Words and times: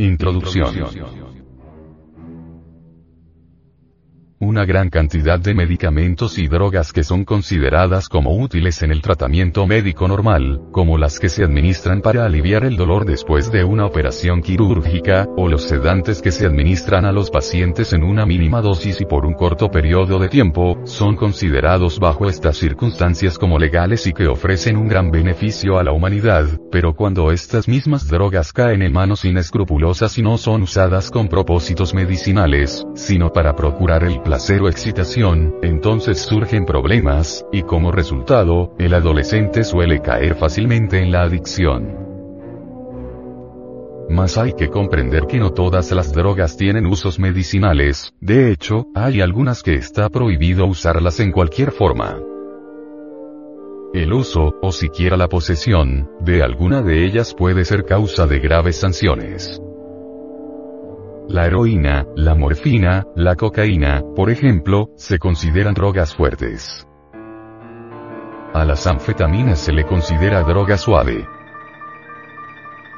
Introducción. 0.00 0.74
Una 4.42 4.64
gran 4.64 4.88
cantidad 4.88 5.38
de 5.38 5.52
medicamentos 5.52 6.38
y 6.38 6.48
drogas 6.48 6.94
que 6.94 7.04
son 7.04 7.26
consideradas 7.26 8.08
como 8.08 8.34
útiles 8.38 8.80
en 8.80 8.90
el 8.90 9.02
tratamiento 9.02 9.66
médico 9.66 10.08
normal, 10.08 10.62
como 10.72 10.96
las 10.96 11.18
que 11.18 11.28
se 11.28 11.44
administran 11.44 12.00
para 12.00 12.24
aliviar 12.24 12.64
el 12.64 12.78
dolor 12.78 13.04
después 13.04 13.52
de 13.52 13.64
una 13.64 13.84
operación 13.84 14.40
quirúrgica, 14.40 15.28
o 15.36 15.46
los 15.46 15.64
sedantes 15.64 16.22
que 16.22 16.32
se 16.32 16.46
administran 16.46 17.04
a 17.04 17.12
los 17.12 17.30
pacientes 17.30 17.92
en 17.92 18.02
una 18.02 18.24
mínima 18.24 18.62
dosis 18.62 19.02
y 19.02 19.04
por 19.04 19.26
un 19.26 19.34
corto 19.34 19.70
periodo 19.70 20.18
de 20.18 20.30
tiempo, 20.30 20.80
son 20.84 21.16
considerados 21.16 22.00
bajo 22.00 22.26
estas 22.26 22.56
circunstancias 22.56 23.38
como 23.38 23.58
legales 23.58 24.06
y 24.06 24.14
que 24.14 24.26
ofrecen 24.26 24.78
un 24.78 24.88
gran 24.88 25.10
beneficio 25.10 25.78
a 25.78 25.84
la 25.84 25.92
humanidad, 25.92 26.46
pero 26.72 26.94
cuando 26.94 27.30
estas 27.30 27.68
mismas 27.68 28.08
drogas 28.08 28.54
caen 28.54 28.80
en 28.80 28.94
manos 28.94 29.26
inescrupulosas 29.26 30.16
y 30.16 30.22
no 30.22 30.38
son 30.38 30.62
usadas 30.62 31.10
con 31.10 31.28
propósitos 31.28 31.92
medicinales, 31.92 32.86
sino 32.94 33.34
para 33.34 33.54
procurar 33.54 34.02
el 34.02 34.22
placer 34.30 34.62
o 34.62 34.68
excitación, 34.68 35.56
entonces 35.60 36.20
surgen 36.22 36.64
problemas, 36.64 37.44
y 37.50 37.62
como 37.62 37.90
resultado, 37.90 38.76
el 38.78 38.94
adolescente 38.94 39.64
suele 39.64 40.02
caer 40.02 40.36
fácilmente 40.36 41.02
en 41.02 41.10
la 41.10 41.22
adicción. 41.22 41.96
Mas 44.08 44.38
hay 44.38 44.52
que 44.52 44.68
comprender 44.68 45.26
que 45.26 45.40
no 45.40 45.50
todas 45.50 45.90
las 45.90 46.12
drogas 46.12 46.56
tienen 46.56 46.86
usos 46.86 47.18
medicinales, 47.18 48.14
de 48.20 48.52
hecho, 48.52 48.86
hay 48.94 49.20
algunas 49.20 49.64
que 49.64 49.74
está 49.74 50.08
prohibido 50.10 50.64
usarlas 50.64 51.18
en 51.18 51.32
cualquier 51.32 51.72
forma. 51.72 52.16
El 53.92 54.12
uso, 54.12 54.54
o 54.62 54.70
siquiera 54.70 55.16
la 55.16 55.26
posesión, 55.26 56.08
de 56.20 56.44
alguna 56.44 56.82
de 56.82 57.04
ellas 57.04 57.34
puede 57.34 57.64
ser 57.64 57.84
causa 57.84 58.28
de 58.28 58.38
graves 58.38 58.76
sanciones. 58.76 59.60
La 61.30 61.46
heroína, 61.46 62.06
la 62.16 62.34
morfina, 62.34 63.06
la 63.14 63.36
cocaína, 63.36 64.02
por 64.16 64.30
ejemplo, 64.30 64.88
se 64.96 65.20
consideran 65.20 65.74
drogas 65.74 66.12
fuertes. 66.12 66.84
A 68.52 68.64
las 68.64 68.84
anfetaminas 68.88 69.60
se 69.60 69.72
le 69.72 69.84
considera 69.86 70.42
droga 70.42 70.76
suave. 70.76 71.24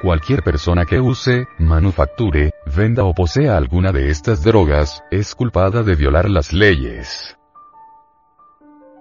Cualquier 0.00 0.44
persona 0.44 0.84
que 0.84 1.00
use, 1.00 1.44
manufacture, 1.58 2.52
venda 2.72 3.02
o 3.02 3.14
posea 3.14 3.56
alguna 3.56 3.90
de 3.90 4.10
estas 4.10 4.44
drogas, 4.44 5.02
es 5.10 5.34
culpada 5.34 5.82
de 5.82 5.96
violar 5.96 6.30
las 6.30 6.52
leyes. 6.52 7.36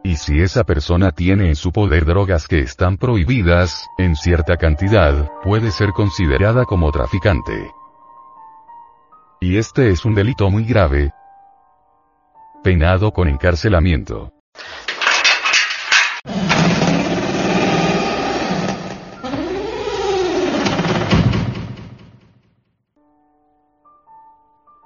Y 0.03 0.15
si 0.15 0.41
esa 0.41 0.63
persona 0.63 1.11
tiene 1.11 1.49
en 1.49 1.55
su 1.55 1.71
poder 1.71 2.03
drogas 2.03 2.47
que 2.47 2.61
están 2.61 2.97
prohibidas, 2.97 3.85
en 3.99 4.15
cierta 4.15 4.57
cantidad, 4.57 5.29
puede 5.43 5.69
ser 5.69 5.91
considerada 5.91 6.65
como 6.65 6.91
traficante. 6.91 7.69
Y 9.41 9.57
este 9.57 9.89
es 9.89 10.03
un 10.03 10.15
delito 10.15 10.49
muy 10.49 10.65
grave, 10.65 11.13
penado 12.61 13.13
con 13.13 13.29
encarcelamiento. 13.29 14.33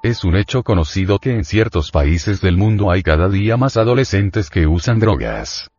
Es 0.03 0.23
un 0.23 0.35
hecho 0.35 0.61
conocido 0.61 1.17
que 1.17 1.33
en 1.33 1.45
ciertos 1.45 1.89
países 1.89 2.39
del 2.39 2.55
mundo 2.55 2.91
hay 2.91 3.01
cada 3.01 3.29
día 3.29 3.57
más 3.57 3.75
adolescentes 3.75 4.51
que 4.51 4.67
usan 4.67 4.99
drogas. 4.99 5.72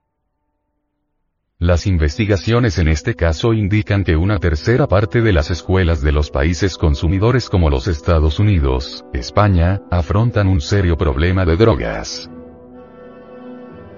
Las 1.60 1.86
investigaciones 1.86 2.78
en 2.78 2.88
este 2.88 3.14
caso 3.14 3.52
indican 3.52 4.02
que 4.02 4.16
una 4.16 4.38
tercera 4.38 4.88
parte 4.88 5.22
de 5.22 5.32
las 5.32 5.52
escuelas 5.52 6.02
de 6.02 6.10
los 6.10 6.30
países 6.30 6.76
consumidores 6.76 7.48
como 7.48 7.70
los 7.70 7.86
Estados 7.86 8.40
Unidos, 8.40 9.04
España, 9.12 9.80
afrontan 9.88 10.48
un 10.48 10.60
serio 10.60 10.96
problema 10.96 11.44
de 11.44 11.56
drogas. 11.56 12.28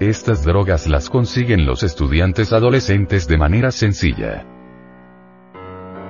Estas 0.00 0.44
drogas 0.44 0.86
las 0.86 1.08
consiguen 1.08 1.64
los 1.64 1.82
estudiantes 1.82 2.52
adolescentes 2.52 3.26
de 3.26 3.38
manera 3.38 3.70
sencilla. 3.70 4.46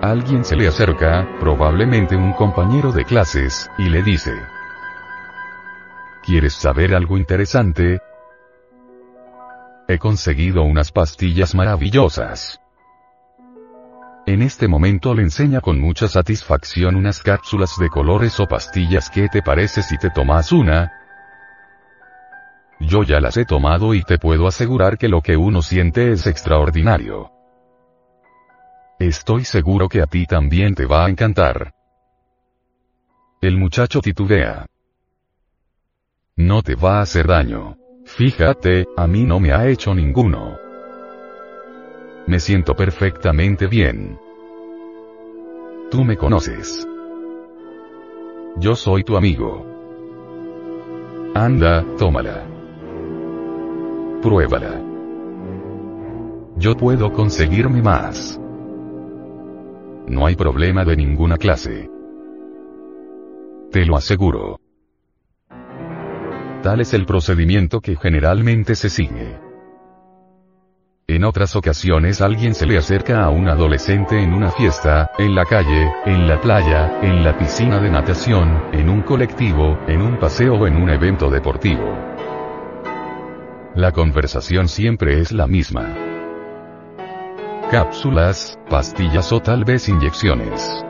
Alguien 0.02 0.44
se 0.44 0.56
le 0.56 0.66
acerca, 0.66 1.28
probablemente 1.38 2.16
un 2.16 2.32
compañero 2.32 2.90
de 2.90 3.04
clases, 3.04 3.70
y 3.78 3.88
le 3.88 4.02
dice, 4.02 4.32
¿Quieres 6.24 6.54
saber 6.54 6.92
algo 6.92 7.16
interesante? 7.16 8.00
He 9.88 9.98
conseguido 9.98 10.64
unas 10.64 10.90
pastillas 10.90 11.54
maravillosas. 11.54 12.60
En 14.26 14.42
este 14.42 14.66
momento 14.66 15.14
le 15.14 15.22
enseña 15.22 15.60
con 15.60 15.80
mucha 15.80 16.08
satisfacción 16.08 16.96
unas 16.96 17.22
cápsulas 17.22 17.78
de 17.78 17.88
colores 17.88 18.40
o 18.40 18.46
pastillas. 18.46 19.08
¿Qué 19.08 19.28
te 19.28 19.42
parece 19.42 19.82
si 19.82 19.96
te 19.96 20.10
tomas 20.10 20.50
una? 20.50 20.90
Yo 22.80 23.04
ya 23.04 23.20
las 23.20 23.36
he 23.36 23.44
tomado 23.44 23.94
y 23.94 24.02
te 24.02 24.18
puedo 24.18 24.48
asegurar 24.48 24.98
que 24.98 25.08
lo 25.08 25.22
que 25.22 25.36
uno 25.36 25.62
siente 25.62 26.10
es 26.10 26.26
extraordinario. 26.26 27.30
Estoy 28.98 29.44
seguro 29.44 29.88
que 29.88 30.02
a 30.02 30.06
ti 30.06 30.26
también 30.26 30.74
te 30.74 30.86
va 30.86 31.06
a 31.06 31.08
encantar. 31.08 31.72
El 33.40 33.56
muchacho 33.56 34.00
titubea. 34.00 34.66
No 36.34 36.62
te 36.62 36.74
va 36.74 36.98
a 36.98 37.02
hacer 37.02 37.28
daño. 37.28 37.76
Fíjate, 38.06 38.86
a 38.96 39.06
mí 39.08 39.24
no 39.24 39.40
me 39.40 39.52
ha 39.52 39.66
hecho 39.66 39.92
ninguno. 39.92 40.56
Me 42.26 42.38
siento 42.38 42.74
perfectamente 42.74 43.66
bien. 43.66 44.18
Tú 45.90 46.04
me 46.04 46.16
conoces. 46.16 46.86
Yo 48.58 48.76
soy 48.76 49.02
tu 49.02 49.16
amigo. 49.16 49.66
Anda, 51.34 51.84
tómala. 51.98 52.44
Pruébala. 54.22 54.80
Yo 56.56 56.76
puedo 56.76 57.12
conseguirme 57.12 57.82
más. 57.82 58.40
No 60.06 60.26
hay 60.26 60.36
problema 60.36 60.84
de 60.84 60.96
ninguna 60.96 61.36
clase. 61.36 61.90
Te 63.72 63.84
lo 63.84 63.96
aseguro. 63.96 64.60
Tal 66.66 66.80
es 66.80 66.94
el 66.94 67.06
procedimiento 67.06 67.80
que 67.80 67.94
generalmente 67.94 68.74
se 68.74 68.90
sigue. 68.90 69.38
En 71.06 71.22
otras 71.22 71.54
ocasiones 71.54 72.20
alguien 72.20 72.56
se 72.56 72.66
le 72.66 72.76
acerca 72.76 73.22
a 73.22 73.30
un 73.30 73.48
adolescente 73.48 74.20
en 74.20 74.34
una 74.34 74.50
fiesta, 74.50 75.12
en 75.16 75.36
la 75.36 75.44
calle, 75.44 75.92
en 76.06 76.26
la 76.26 76.40
playa, 76.40 76.98
en 77.02 77.22
la 77.22 77.38
piscina 77.38 77.78
de 77.78 77.88
natación, 77.88 78.64
en 78.72 78.90
un 78.90 79.02
colectivo, 79.02 79.78
en 79.86 80.02
un 80.02 80.18
paseo 80.18 80.54
o 80.54 80.66
en 80.66 80.74
un 80.74 80.90
evento 80.90 81.30
deportivo. 81.30 81.84
La 83.76 83.92
conversación 83.92 84.66
siempre 84.66 85.20
es 85.20 85.30
la 85.30 85.46
misma. 85.46 85.94
Cápsulas, 87.70 88.58
pastillas 88.68 89.32
o 89.32 89.38
tal 89.38 89.64
vez 89.64 89.88
inyecciones. 89.88 90.84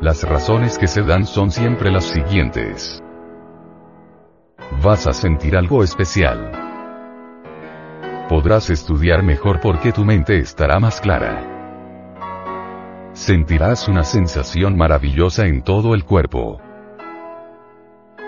Las 0.00 0.22
razones 0.22 0.78
que 0.78 0.86
se 0.86 1.02
dan 1.02 1.26
son 1.26 1.50
siempre 1.50 1.90
las 1.90 2.04
siguientes. 2.04 3.02
Vas 4.72 5.06
a 5.06 5.12
sentir 5.12 5.56
algo 5.56 5.82
especial. 5.82 6.50
Podrás 8.28 8.68
estudiar 8.70 9.22
mejor 9.22 9.60
porque 9.60 9.92
tu 9.92 10.04
mente 10.04 10.38
estará 10.38 10.80
más 10.80 11.00
clara. 11.00 11.52
Sentirás 13.12 13.88
una 13.88 14.02
sensación 14.02 14.76
maravillosa 14.76 15.46
en 15.46 15.62
todo 15.62 15.94
el 15.94 16.04
cuerpo. 16.04 16.60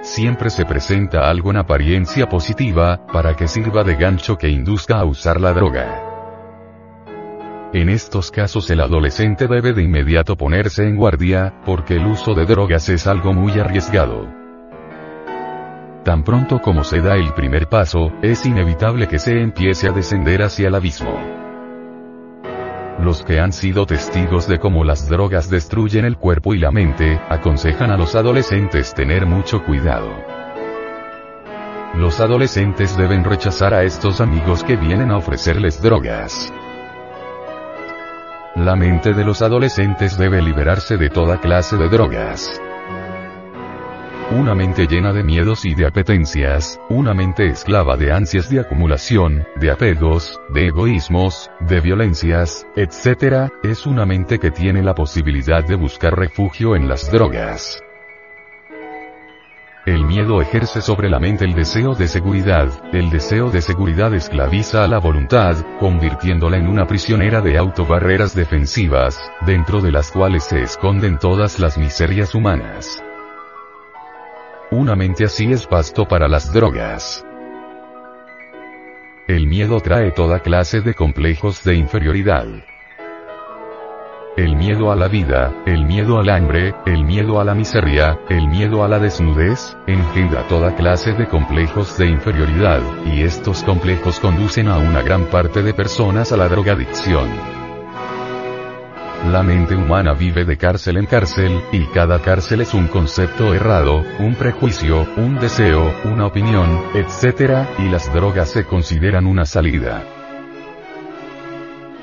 Siempre 0.03 0.49
se 0.49 0.65
presenta 0.65 1.28
algo 1.28 1.50
en 1.50 1.56
apariencia 1.56 2.28
positiva, 2.28 3.05
para 3.12 3.34
que 3.34 3.49
sirva 3.49 3.82
de 3.82 3.97
gancho 3.97 4.38
que 4.38 4.49
induzca 4.49 5.00
a 5.00 5.05
usar 5.05 5.41
la 5.41 5.53
droga. 5.53 6.05
En 7.73 7.91
estos 7.91 8.31
casos 8.31 8.70
el 8.70 8.81
adolescente 8.81 9.49
debe 9.49 9.73
de 9.75 9.82
inmediato 9.82 10.37
ponerse 10.37 10.88
en 10.88 10.96
guardia, 10.96 11.61
porque 11.67 11.96
el 11.96 12.06
uso 12.06 12.34
de 12.34 12.46
drogas 12.46 12.88
es 12.88 13.06
algo 13.06 13.34
muy 13.34 13.58
arriesgado. 13.58 14.38
Tan 16.04 16.22
pronto 16.22 16.60
como 16.60 16.84
se 16.84 17.00
da 17.00 17.16
el 17.16 17.34
primer 17.34 17.68
paso, 17.68 18.12
es 18.22 18.46
inevitable 18.46 19.08
que 19.08 19.18
se 19.18 19.40
empiece 19.40 19.88
a 19.88 19.92
descender 19.92 20.42
hacia 20.42 20.68
el 20.68 20.74
abismo. 20.74 21.18
Los 23.00 23.22
que 23.22 23.38
han 23.38 23.52
sido 23.52 23.86
testigos 23.86 24.48
de 24.48 24.58
cómo 24.58 24.84
las 24.84 25.08
drogas 25.08 25.50
destruyen 25.50 26.04
el 26.04 26.16
cuerpo 26.16 26.54
y 26.54 26.58
la 26.58 26.70
mente, 26.70 27.20
aconsejan 27.28 27.90
a 27.90 27.96
los 27.96 28.14
adolescentes 28.14 28.94
tener 28.94 29.26
mucho 29.26 29.64
cuidado. 29.64 30.08
Los 31.94 32.20
adolescentes 32.20 32.96
deben 32.96 33.24
rechazar 33.24 33.74
a 33.74 33.82
estos 33.82 34.20
amigos 34.20 34.64
que 34.64 34.76
vienen 34.76 35.10
a 35.10 35.16
ofrecerles 35.16 35.80
drogas. 35.80 36.52
La 38.56 38.76
mente 38.76 39.14
de 39.14 39.24
los 39.24 39.42
adolescentes 39.42 40.18
debe 40.18 40.42
liberarse 40.42 40.96
de 40.96 41.10
toda 41.10 41.40
clase 41.40 41.76
de 41.76 41.88
drogas. 41.88 42.60
Una 44.30 44.54
mente 44.54 44.86
llena 44.86 45.12
de 45.12 45.25
miedos 45.25 45.64
y 45.64 45.75
de 45.75 45.86
apetencias, 45.86 46.78
una 46.90 47.14
mente 47.14 47.46
esclava 47.46 47.96
de 47.96 48.12
ansias 48.12 48.50
de 48.50 48.60
acumulación, 48.60 49.46
de 49.56 49.70
apegos, 49.70 50.38
de 50.50 50.66
egoísmos, 50.66 51.50
de 51.60 51.80
violencias, 51.80 52.66
etc., 52.76 53.50
es 53.62 53.86
una 53.86 54.04
mente 54.04 54.38
que 54.38 54.50
tiene 54.50 54.82
la 54.82 54.94
posibilidad 54.94 55.64
de 55.64 55.76
buscar 55.76 56.14
refugio 56.14 56.76
en 56.76 56.88
las 56.88 57.10
drogas. 57.10 57.82
El 59.86 60.04
miedo 60.04 60.42
ejerce 60.42 60.82
sobre 60.82 61.08
la 61.08 61.19
mente 61.19 61.46
el 61.46 61.54
deseo 61.54 61.94
de 61.94 62.08
seguridad, 62.08 62.69
el 62.92 63.08
deseo 63.08 63.50
de 63.50 63.62
seguridad 63.62 64.12
esclaviza 64.12 64.84
a 64.84 64.88
la 64.88 64.98
voluntad, 64.98 65.56
convirtiéndola 65.81 66.58
en 66.58 66.69
una 66.69 66.86
prisionera 66.86 67.40
de 67.40 67.56
autobarreras 67.56 68.34
defensivas, 68.34 69.19
dentro 69.46 69.81
de 69.81 69.92
las 69.92 70.10
cuales 70.10 70.44
se 70.44 70.60
esconden 70.60 71.19
todas 71.19 71.58
las 71.58 71.78
miserias 71.78 72.34
humanas. 72.34 73.02
Una 74.70 74.94
mente 74.94 75.25
así 75.25 75.53
es 75.53 75.67
pasto 75.67 76.06
para 76.06 76.29
las 76.29 76.53
drogas. 76.53 77.25
El 79.26 79.47
miedo 79.47 79.81
trae 79.81 80.12
toda 80.12 80.41
clase 80.41 80.81
de 80.81 80.94
complejos 80.94 81.65
de 81.65 81.75
inferioridad 81.75 82.47
el 84.38 84.55
miedo 84.55 84.93
a 84.93 84.97
la 84.97 85.09
vida, 85.09 85.53
el 85.67 85.85
miedo 85.85 86.20
al 86.20 86.29
hambre, 86.29 86.73
el 86.87 87.05
miedo 87.05 87.41
a 87.41 87.44
la 87.44 87.56
miseria, 87.56 88.20
el 88.29 88.47
miedo 88.47 88.85
a 88.85 88.88
la 88.88 89.00
desnudez, 89.00 89.76
engendra 89.88 90.47
toda 90.47 90.76
clase 90.76 91.12
de 91.12 91.26
complejos 91.26 91.99
de 91.99 92.06
inferioridad, 92.06 92.81
y 93.05 93.23
estos 93.23 93.65
complejos 93.65 94.20
conducen 94.20 94.69
a 94.69 94.79
una 94.79 95.03
gran 95.03 95.25
parte 95.25 95.61
de 95.61 95.75
personas 95.75 96.31
a 96.31 96.37
la 96.37 96.49
drogadicción. 96.49 97.57
La 99.26 99.43
mente 99.43 99.75
humana 99.75 100.15
vive 100.15 100.44
de 100.44 100.56
cárcel 100.56 100.97
en 100.97 101.06
cárcel, 101.06 101.61
y 101.73 101.85
cada 101.87 102.23
cárcel 102.23 102.61
es 102.61 102.73
un 102.73 102.87
concepto 102.87 103.53
errado, 103.53 104.03
un 104.20 104.37
prejuicio, 104.37 105.06
un 105.17 105.38
deseo, 105.38 105.93
una 106.05 106.26
opinión, 106.26 106.85
etc., 106.94 107.67
y 107.79 107.88
las 107.91 108.12
drogas 108.15 108.50
se 108.50 108.65
consideran 108.65 109.26
una 109.26 109.44
salida. 109.44 110.03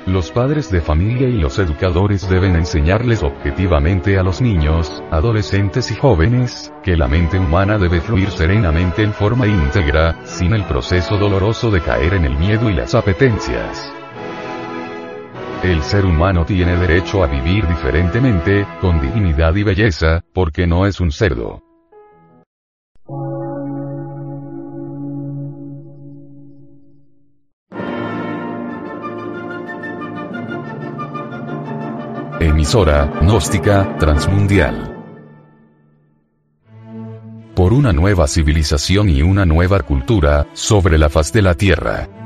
Los 0.06 0.30
padres 0.30 0.70
de 0.70 0.80
familia 0.80 1.28
y 1.28 1.40
los 1.40 1.58
educadores 1.58 2.28
deben 2.28 2.54
enseñarles 2.54 3.24
objetivamente 3.24 4.18
a 4.18 4.22
los 4.22 4.40
niños, 4.40 5.02
adolescentes 5.10 5.90
y 5.90 5.96
jóvenes, 5.96 6.72
que 6.84 6.96
la 6.96 7.08
mente 7.08 7.40
humana 7.40 7.76
debe 7.76 8.00
fluir 8.00 8.30
serenamente 8.30 9.02
en 9.02 9.12
forma 9.12 9.48
íntegra, 9.48 10.24
sin 10.24 10.52
el 10.52 10.62
proceso 10.64 11.16
doloroso 11.16 11.72
de 11.72 11.80
caer 11.80 12.14
en 12.14 12.24
el 12.24 12.36
miedo 12.36 12.70
y 12.70 12.74
las 12.74 12.94
apetencias. 12.94 13.90
El 15.66 15.82
ser 15.82 16.04
humano 16.06 16.46
tiene 16.46 16.76
derecho 16.76 17.24
a 17.24 17.26
vivir 17.26 17.66
diferentemente, 17.66 18.64
con 18.80 19.00
dignidad 19.00 19.52
y 19.56 19.64
belleza, 19.64 20.22
porque 20.32 20.64
no 20.64 20.86
es 20.86 21.00
un 21.00 21.10
cerdo. 21.10 21.60
Emisora, 32.38 33.06
gnóstica, 33.22 33.96
transmundial. 33.98 34.94
Por 37.56 37.72
una 37.72 37.92
nueva 37.92 38.28
civilización 38.28 39.08
y 39.08 39.22
una 39.22 39.44
nueva 39.44 39.80
cultura, 39.80 40.46
sobre 40.52 40.96
la 40.96 41.08
faz 41.08 41.32
de 41.32 41.42
la 41.42 41.54
Tierra. 41.54 42.25